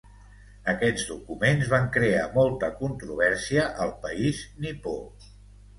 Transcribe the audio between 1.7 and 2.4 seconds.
van crear